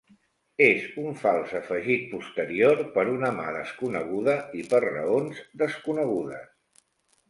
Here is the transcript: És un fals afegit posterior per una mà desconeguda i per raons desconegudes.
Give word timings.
És 0.67 0.87
un 1.01 1.13
fals 1.23 1.53
afegit 1.59 2.09
posterior 2.15 2.83
per 2.97 3.05
una 3.13 3.31
mà 3.39 3.47
desconeguda 3.61 4.37
i 4.65 4.69
per 4.75 4.85
raons 4.91 5.49
desconegudes. 5.67 6.55